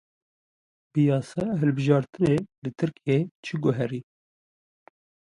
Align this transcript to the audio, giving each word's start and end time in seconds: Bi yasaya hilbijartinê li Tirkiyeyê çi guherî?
Bi 0.91 1.01
yasaya 1.09 1.53
hilbijartinê 1.59 2.35
li 2.63 2.71
Tirkiyeyê 2.77 3.21
çi 3.43 3.55
guherî? 3.63 4.01